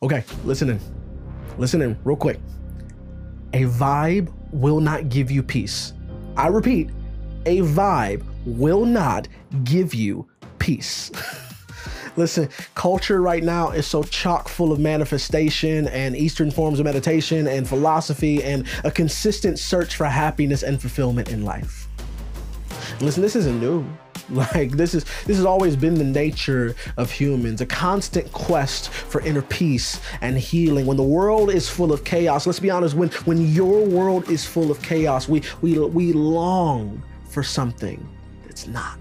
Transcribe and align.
Okay, 0.00 0.22
listen 0.44 0.70
in. 0.70 0.80
Listen 1.58 1.82
in 1.82 1.98
real 2.04 2.16
quick. 2.16 2.38
A 3.52 3.64
vibe 3.64 4.32
will 4.52 4.80
not 4.80 5.08
give 5.08 5.28
you 5.28 5.42
peace. 5.42 5.92
I 6.36 6.46
repeat, 6.46 6.90
a 7.46 7.58
vibe 7.62 8.24
will 8.46 8.84
not 8.84 9.26
give 9.64 9.94
you 9.94 10.28
peace. 10.60 11.10
Listen, 12.16 12.48
culture 12.74 13.20
right 13.20 13.42
now 13.42 13.70
is 13.70 13.86
so 13.86 14.02
chock 14.02 14.48
full 14.48 14.72
of 14.72 14.80
manifestation 14.80 15.86
and 15.88 16.16
Eastern 16.16 16.50
forms 16.50 16.80
of 16.80 16.84
meditation 16.84 17.46
and 17.46 17.68
philosophy 17.68 18.42
and 18.42 18.66
a 18.84 18.90
consistent 18.90 19.58
search 19.58 19.94
for 19.94 20.06
happiness 20.06 20.64
and 20.64 20.80
fulfillment 20.80 21.30
in 21.30 21.44
life. 21.44 21.86
Listen, 23.00 23.22
this 23.22 23.36
isn't 23.36 23.60
new. 23.60 23.84
Like 24.30 24.72
this 24.72 24.94
is 24.94 25.04
this 25.26 25.36
has 25.36 25.46
always 25.46 25.74
been 25.74 25.94
the 25.94 26.04
nature 26.04 26.74
of 26.96 27.10
humans, 27.10 27.60
a 27.60 27.66
constant 27.66 28.30
quest 28.32 28.90
for 28.90 29.20
inner 29.22 29.42
peace 29.42 30.00
and 30.20 30.36
healing. 30.36 30.86
When 30.86 30.96
the 30.96 31.02
world 31.02 31.50
is 31.50 31.68
full 31.68 31.92
of 31.92 32.04
chaos, 32.04 32.46
let's 32.46 32.60
be 32.60 32.70
honest, 32.70 32.94
when 32.94 33.08
when 33.24 33.46
your 33.52 33.86
world 33.86 34.30
is 34.30 34.44
full 34.44 34.70
of 34.70 34.82
chaos, 34.82 35.28
we 35.28 35.42
we 35.62 35.78
we 35.78 36.12
long 36.12 37.02
for 37.30 37.42
something 37.42 38.06
that's 38.44 38.66
not. 38.66 38.98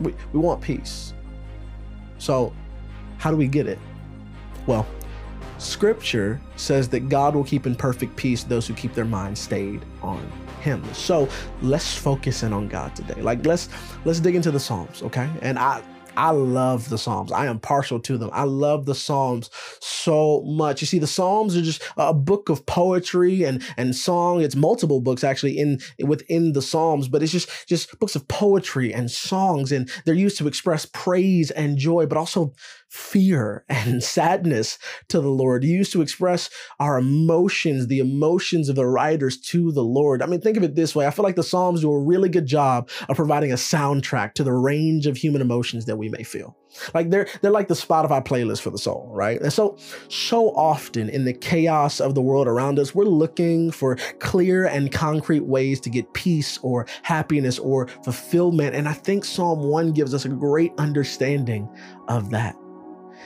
We 0.00 0.14
we 0.32 0.40
want 0.40 0.60
peace. 0.60 1.14
So, 2.18 2.52
how 3.18 3.30
do 3.30 3.36
we 3.36 3.46
get 3.46 3.66
it? 3.66 3.78
Well, 4.66 4.86
scripture 5.64 6.40
says 6.56 6.88
that 6.90 7.08
God 7.08 7.34
will 7.34 7.44
keep 7.44 7.66
in 7.66 7.74
perfect 7.74 8.16
peace 8.16 8.44
those 8.44 8.66
who 8.66 8.74
keep 8.74 8.94
their 8.94 9.04
minds 9.04 9.40
stayed 9.40 9.84
on 10.02 10.20
him. 10.60 10.82
So 10.94 11.28
let's 11.62 11.96
focus 11.96 12.42
in 12.42 12.52
on 12.52 12.68
God 12.68 12.94
today. 12.96 13.20
Like 13.20 13.44
let's 13.46 13.68
let's 14.04 14.20
dig 14.20 14.34
into 14.34 14.50
the 14.50 14.60
Psalms, 14.60 15.02
okay? 15.02 15.28
And 15.42 15.58
I 15.58 15.82
I 16.16 16.30
love 16.30 16.88
the 16.90 16.98
Psalms. 16.98 17.32
I 17.32 17.46
am 17.46 17.58
partial 17.58 17.98
to 18.00 18.16
them. 18.16 18.30
I 18.32 18.44
love 18.44 18.86
the 18.86 18.94
Psalms 18.94 19.50
so 19.80 20.42
much. 20.46 20.80
You 20.80 20.86
see, 20.86 20.98
the 20.98 21.06
Psalms 21.06 21.56
are 21.56 21.62
just 21.62 21.82
a 21.96 22.14
book 22.14 22.48
of 22.48 22.66
poetry 22.66 23.42
and 23.42 23.62
and 23.76 23.94
song. 23.94 24.40
It's 24.40 24.56
multiple 24.56 25.00
books 25.00 25.24
actually 25.24 25.58
in 25.58 25.80
within 26.04 26.52
the 26.52 26.62
Psalms, 26.62 27.08
but 27.08 27.22
it's 27.22 27.32
just 27.32 27.68
just 27.68 27.98
books 27.98 28.14
of 28.14 28.28
poetry 28.28 28.92
and 28.92 29.10
songs, 29.10 29.72
and 29.72 29.90
they're 30.04 30.14
used 30.14 30.38
to 30.38 30.46
express 30.46 30.86
praise 30.86 31.50
and 31.50 31.78
joy, 31.78 32.06
but 32.06 32.18
also 32.18 32.52
fear 32.94 33.64
and 33.68 34.02
sadness 34.02 34.78
to 35.08 35.20
the 35.20 35.28
Lord. 35.28 35.64
Used 35.64 35.92
to 35.92 36.02
express 36.02 36.48
our 36.78 36.98
emotions, 36.98 37.88
the 37.88 37.98
emotions 37.98 38.68
of 38.68 38.76
the 38.76 38.86
writers 38.86 39.40
to 39.40 39.72
the 39.72 39.82
Lord. 39.82 40.22
I 40.22 40.26
mean, 40.26 40.40
think 40.40 40.56
of 40.56 40.62
it 40.62 40.76
this 40.76 40.94
way. 40.94 41.06
I 41.06 41.10
feel 41.10 41.24
like 41.24 41.36
the 41.36 41.42
Psalms 41.42 41.80
do 41.80 41.90
a 41.90 41.98
really 41.98 42.28
good 42.28 42.46
job 42.46 42.88
of 43.08 43.16
providing 43.16 43.50
a 43.50 43.56
soundtrack 43.56 44.34
to 44.34 44.44
the 44.44 44.52
range 44.52 45.06
of 45.06 45.16
human 45.16 45.42
emotions 45.42 45.86
that 45.86 45.96
we 45.96 46.03
may 46.08 46.22
feel. 46.22 46.56
Like 46.92 47.10
they're 47.10 47.28
they're 47.40 47.50
like 47.50 47.68
the 47.68 47.74
Spotify 47.74 48.24
playlist 48.24 48.60
for 48.60 48.70
the 48.70 48.78
soul, 48.78 49.10
right? 49.12 49.40
And 49.40 49.52
so 49.52 49.76
so 50.08 50.48
often 50.56 51.08
in 51.08 51.24
the 51.24 51.32
chaos 51.32 52.00
of 52.00 52.14
the 52.14 52.22
world 52.22 52.48
around 52.48 52.78
us, 52.78 52.94
we're 52.94 53.04
looking 53.04 53.70
for 53.70 53.96
clear 54.18 54.66
and 54.66 54.90
concrete 54.90 55.44
ways 55.44 55.80
to 55.80 55.90
get 55.90 56.12
peace 56.14 56.58
or 56.62 56.86
happiness 57.02 57.58
or 57.58 57.86
fulfillment. 58.02 58.74
And 58.74 58.88
I 58.88 58.92
think 58.92 59.24
Psalm 59.24 59.68
1 59.68 59.92
gives 59.92 60.14
us 60.14 60.24
a 60.24 60.28
great 60.28 60.72
understanding 60.78 61.68
of 62.08 62.30
that. 62.30 62.56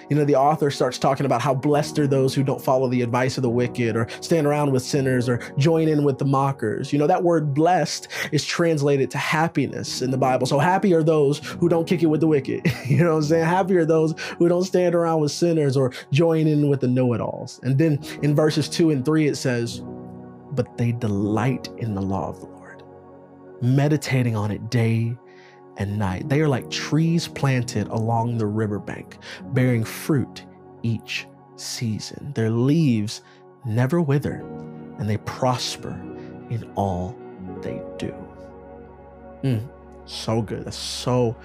You 0.08 0.16
know, 0.16 0.24
the 0.24 0.36
author 0.36 0.70
starts 0.70 0.98
talking 0.98 1.27
about 1.27 1.41
how 1.41 1.54
blessed 1.54 1.98
are 1.98 2.06
those 2.06 2.34
who 2.34 2.42
don't 2.42 2.60
follow 2.60 2.88
the 2.88 3.02
advice 3.02 3.36
of 3.36 3.42
the 3.42 3.50
wicked 3.50 3.96
or 3.96 4.08
stand 4.20 4.46
around 4.46 4.72
with 4.72 4.82
sinners 4.82 5.28
or 5.28 5.41
join 5.58 5.88
in 5.88 6.04
with 6.04 6.18
the 6.18 6.24
mockers. 6.24 6.92
You 6.92 6.98
know, 6.98 7.06
that 7.06 7.22
word 7.22 7.54
blessed 7.54 8.08
is 8.32 8.44
translated 8.44 9.10
to 9.12 9.19
happiness 9.19 10.02
in 10.02 10.10
the 10.10 10.19
Bible. 10.19 10.46
So 10.46 10.58
happy 10.58 10.94
are 10.94 11.02
those 11.02 11.38
who 11.38 11.69
don't 11.69 11.86
kick 11.86 12.02
it 12.02 12.06
with 12.06 12.20
the 12.20 12.26
wicked. 12.26 12.62
you 12.86 12.98
know 12.98 13.10
what 13.10 13.19
I'm 13.19 13.22
saying? 13.24 13.44
Happy 13.44 13.76
are 13.76 13.84
those 13.84 14.14
who 14.38 14.48
don't 14.48 14.64
stand 14.64 14.94
around 14.94 15.20
with 15.20 15.32
sinners 15.32 15.76
or 15.76 15.92
join 16.12 16.46
in 16.46 16.69
with 16.69 16.80
the 16.80 16.88
know 16.88 17.12
it 17.12 17.20
alls. 17.20 17.60
And 17.62 17.78
then 17.78 18.02
in 18.22 18.34
verses 18.34 18.69
two 18.69 18.91
and 18.91 19.04
three, 19.04 19.26
it 19.26 19.36
says, 19.36 19.82
But 20.52 20.76
they 20.76 20.92
delight 20.92 21.69
in 21.78 21.94
the 21.94 22.02
law 22.02 22.28
of 22.28 22.41
the 22.41 22.46
Lord, 22.46 22.82
meditating 23.60 24.36
on 24.36 24.50
it 24.50 24.70
day 24.70 25.16
and 25.78 25.99
night. 25.99 26.28
They 26.28 26.41
are 26.41 26.49
like 26.49 26.71
trees 26.71 27.28
planted 27.28 27.89
along 27.89 28.39
the 28.39 28.47
riverbank, 28.47 29.19
bearing 29.53 29.84
fruit 29.84 30.44
each 30.83 31.27
season. 31.56 32.33
Their 32.34 32.50
leaves 32.50 33.22
never 33.65 34.00
wither, 34.00 34.44
and 34.99 35.09
they 35.09 35.16
prosper 35.19 35.91
in 36.50 36.71
all 36.75 37.16
they 37.62 37.81
do. 37.97 38.15
Mm, 39.43 39.69
so 40.05 40.43
good. 40.43 40.65
That's 40.65 40.77
so 40.77 41.37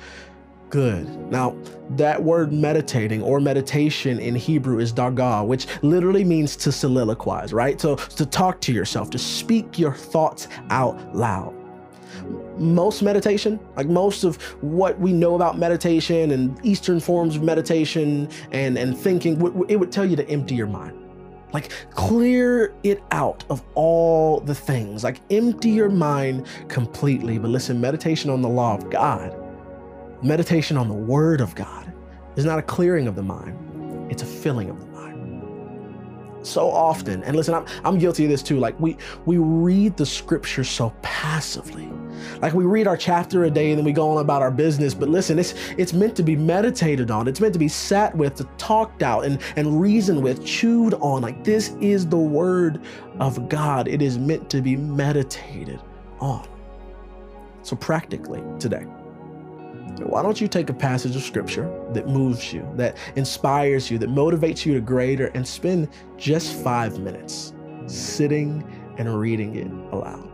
good. 0.70 1.08
Now, 1.30 1.56
that 1.92 2.22
word 2.22 2.52
meditating 2.52 3.22
or 3.22 3.40
meditation 3.40 4.20
in 4.20 4.34
Hebrew 4.34 4.80
is 4.80 4.92
daga, 4.92 5.46
which 5.46 5.68
literally 5.84 6.24
means 6.24 6.56
to 6.58 6.70
soliloquize, 6.70 7.54
right? 7.54 7.80
So 7.80 7.96
to 7.96 8.26
talk 8.26 8.60
to 8.62 8.74
yourself, 8.74 9.12
to 9.12 9.20
speak 9.20 9.78
your 9.78 9.94
thoughts 9.94 10.48
out 10.72 11.16
loud 11.16 11.54
most 12.58 13.02
meditation, 13.02 13.60
like 13.76 13.88
most 13.88 14.24
of 14.24 14.42
what 14.62 15.00
we 15.00 15.12
know 15.14 15.36
about 15.36 15.58
meditation 15.58 16.32
and 16.32 16.60
Eastern 16.66 17.00
forms 17.00 17.36
of 17.36 17.44
meditation 17.44 18.30
and, 18.52 18.78
and 18.78 18.98
thinking, 18.98 19.40
it 19.70 19.78
would 19.78 19.92
tell 19.92 20.06
you 20.06 20.16
to 20.16 20.28
empty 20.30 20.56
your 20.56 20.68
mind. 20.68 21.00
Like 21.54 21.72
clear 21.92 22.74
it 22.84 23.04
out 23.12 23.44
of 23.50 23.64
all 23.76 24.40
the 24.40 24.56
things. 24.56 25.04
Like 25.04 25.20
empty 25.30 25.70
your 25.70 25.90
mind 25.90 26.48
completely. 26.68 27.38
But 27.38 27.52
listen, 27.52 27.80
meditation 27.80 28.32
on 28.32 28.42
the 28.42 28.50
law 28.50 28.76
of 28.76 28.90
God, 28.90 29.36
meditation 30.24 30.78
on 30.78 30.88
the 30.88 30.96
word 30.96 31.42
of 31.42 31.54
God 31.54 31.94
is 32.36 32.46
not 32.46 32.58
a 32.58 32.64
clearing 32.64 33.08
of 33.08 33.16
the 33.16 33.22
mind, 33.22 34.12
it's 34.12 34.24
a 34.24 34.26
filling 34.26 34.70
of 34.70 34.80
the 34.80 34.86
mind 34.86 34.93
so 36.44 36.70
often. 36.70 37.24
And 37.24 37.36
listen 37.36 37.54
I'm, 37.54 37.66
I'm 37.84 37.98
guilty 37.98 38.26
of 38.26 38.30
this 38.30 38.44
too. 38.44 38.60
Like 38.60 38.80
we 38.80 38.98
we 39.26 39.38
read 39.38 39.98
the 39.98 40.06
scripture 40.06 40.64
so 40.64 40.94
passively. 41.02 41.90
Like 42.42 42.54
we 42.54 42.66
read 42.66 42.88
our 42.88 42.98
chapter 42.98 43.46
a 43.46 43.52
day 43.52 43.72
and 43.72 43.78
then 43.78 43.86
we 43.86 43.92
go 43.92 44.10
on 44.12 44.22
about 44.22 44.42
our 44.42 44.52
business. 44.52 44.94
But 44.94 45.10
listen 45.10 45.40
it's 45.40 45.54
it's 45.78 45.94
meant 45.94 46.16
to 46.18 46.24
be 46.24 46.36
meditated 46.36 47.12
on. 47.12 47.28
It's 47.28 47.40
meant 47.40 47.54
to 47.54 47.60
be 47.60 47.68
sat 47.68 48.16
with 48.16 48.42
talked 48.58 49.04
out 49.04 49.26
and 49.26 49.42
and 49.56 49.80
reasoned 49.80 50.22
with 50.22 50.46
chewed 50.46 50.94
on. 50.96 51.22
Like 51.22 51.44
this 51.44 51.76
is 51.82 52.08
the 52.08 52.18
word 52.18 52.82
of 53.20 53.50
god. 53.50 53.88
It 53.88 54.02
is 54.02 54.18
meant 54.18 54.50
to 54.52 54.62
be 54.62 54.76
meditated 54.76 55.80
on. 56.20 56.48
So 57.64 57.76
practically 57.76 58.44
today 58.60 58.86
why 60.00 60.22
don't 60.22 60.42
you 60.42 60.48
take 60.48 60.70
a 60.70 60.74
passage 60.74 61.16
of 61.16 61.24
scripture 61.24 61.72
that 61.94 62.08
moves 62.08 62.52
you, 62.52 62.68
that 62.76 62.98
inspires 63.16 63.92
you, 63.92 63.98
that 64.00 64.10
motivates 64.10 64.66
you 64.66 64.74
to 64.74 64.82
greater, 64.82 65.28
and 65.28 65.48
spend 65.48 65.90
just 66.18 66.56
five 66.56 67.00
minutes 67.00 67.54
sitting 67.86 68.64
and 68.98 69.20
reading 69.20 69.56
it 69.56 69.68
aloud? 69.94 70.30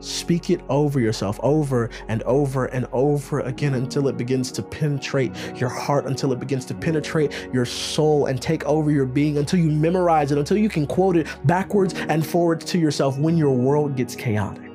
Speak 0.00 0.48
it 0.48 0.62
over 0.70 0.98
yourself 0.98 1.38
over 1.42 1.90
and 2.08 2.22
over 2.22 2.66
and 2.66 2.86
over 2.92 3.40
again 3.40 3.74
until 3.74 4.08
it 4.08 4.16
begins 4.16 4.50
to 4.52 4.62
penetrate 4.62 5.32
your 5.56 5.68
heart, 5.68 6.06
until 6.06 6.32
it 6.32 6.40
begins 6.40 6.64
to 6.66 6.74
penetrate 6.74 7.48
your 7.52 7.66
soul 7.66 8.26
and 8.26 8.40
take 8.40 8.64
over 8.64 8.90
your 8.90 9.04
being, 9.04 9.36
until 9.36 9.58
you 9.58 9.70
memorize 9.70 10.32
it, 10.32 10.38
until 10.38 10.56
you 10.56 10.70
can 10.70 10.86
quote 10.86 11.16
it 11.16 11.26
backwards 11.44 11.94
and 11.94 12.26
forwards 12.26 12.64
to 12.66 12.78
yourself 12.78 13.18
when 13.18 13.36
your 13.36 13.50
world 13.50 13.94
gets 13.94 14.16
chaotic. 14.16 14.70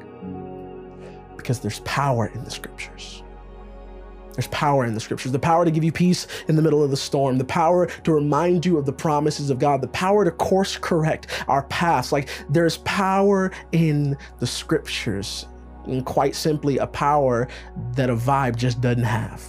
Because 1.36 1.60
there's 1.60 1.80
power 1.80 2.28
in 2.28 2.44
the 2.44 2.52
scriptures. 2.52 3.15
There's 4.36 4.48
power 4.48 4.86
in 4.86 4.94
the 4.94 5.00
scriptures, 5.00 5.32
the 5.32 5.40
power 5.40 5.66
to 5.66 5.72
give 5.72 5.84
you 5.84 5.92
peace 5.92 6.28
in 6.48 6.56
the 6.56 6.62
middle 6.62 6.84
of 6.84 6.92
the 6.92 6.98
storm, 6.98 7.38
the 7.38 7.46
power 7.46 7.88
to 7.88 8.14
remind 8.14 8.66
you 8.66 8.78
of 8.78 8.86
the 8.86 8.94
promises 8.94 9.50
of 9.50 9.60
God, 9.60 9.82
the 9.82 9.88
power 9.88 10.26
to 10.26 10.32
course 10.32 10.78
correct 10.78 11.28
our 11.48 11.64
paths. 11.64 12.12
Like 12.12 12.30
there's 12.50 12.78
power 12.80 13.52
in 13.72 14.18
the 14.40 14.48
scriptures, 14.48 15.48
and 15.86 16.06
quite 16.06 16.36
simply, 16.36 16.78
a 16.80 16.88
power 16.88 17.48
that 17.94 18.10
a 18.10 18.16
vibe 18.16 18.56
just 18.56 18.82
doesn't 18.82 19.04
have. 19.04 19.42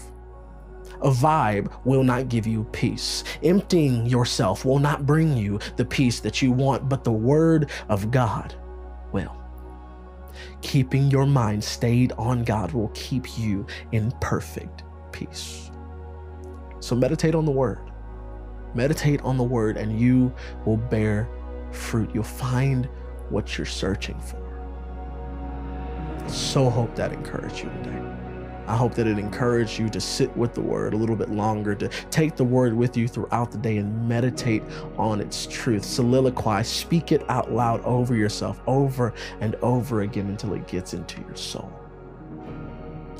A 1.02 1.10
vibe 1.10 1.70
will 1.84 2.02
not 2.02 2.28
give 2.28 2.46
you 2.46 2.64
peace. 2.72 3.24
Emptying 3.42 4.06
yourself 4.06 4.64
will 4.64 4.78
not 4.78 5.04
bring 5.04 5.36
you 5.36 5.58
the 5.76 5.84
peace 5.84 6.20
that 6.20 6.40
you 6.40 6.52
want, 6.52 6.88
but 6.88 7.04
the 7.04 7.12
word 7.12 7.70
of 7.88 8.10
God 8.10 8.54
will. 9.12 9.36
Keeping 10.62 11.10
your 11.10 11.26
mind 11.26 11.62
stayed 11.62 12.12
on 12.12 12.44
God 12.44 12.72
will 12.72 12.90
keep 12.94 13.38
you 13.38 13.66
in 13.92 14.10
perfect 14.20 14.84
peace. 15.16 15.70
So 16.80 16.94
meditate 16.94 17.34
on 17.34 17.46
the 17.46 17.50
word. 17.50 17.90
Meditate 18.74 19.22
on 19.22 19.38
the 19.38 19.44
word, 19.44 19.78
and 19.78 19.98
you 19.98 20.34
will 20.66 20.76
bear 20.76 21.28
fruit. 21.72 22.10
You'll 22.12 22.22
find 22.22 22.86
what 23.30 23.56
you're 23.56 23.64
searching 23.64 24.20
for. 24.20 24.42
So 26.28 26.68
hope 26.68 26.94
that 26.96 27.12
encouraged 27.12 27.64
you 27.64 27.70
today. 27.82 28.02
I 28.66 28.76
hope 28.76 28.94
that 28.96 29.06
it 29.06 29.18
encouraged 29.18 29.78
you 29.78 29.88
to 29.88 30.00
sit 30.00 30.36
with 30.36 30.52
the 30.52 30.60
word 30.60 30.92
a 30.92 30.96
little 30.96 31.16
bit 31.16 31.30
longer, 31.30 31.74
to 31.76 31.88
take 32.10 32.36
the 32.36 32.44
word 32.44 32.74
with 32.74 32.96
you 32.96 33.06
throughout 33.08 33.52
the 33.52 33.58
day 33.58 33.78
and 33.78 34.08
meditate 34.08 34.62
on 34.98 35.20
its 35.20 35.46
truth. 35.46 35.82
Soliloquize, 35.82 36.66
speak 36.66 37.12
it 37.12 37.24
out 37.30 37.52
loud 37.52 37.80
over 37.84 38.14
yourself 38.14 38.60
over 38.66 39.14
and 39.40 39.54
over 39.56 40.02
again 40.02 40.26
until 40.26 40.52
it 40.52 40.66
gets 40.66 40.94
into 40.94 41.20
your 41.22 41.36
soul. 41.36 41.72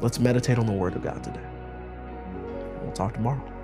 Let's 0.01 0.19
meditate 0.19 0.59
on 0.59 0.67
the 0.67 0.73
word 0.73 0.95
of 0.95 1.03
God 1.03 1.23
today. 1.23 1.56
Talk 2.97 3.13
tomorrow. 3.13 3.56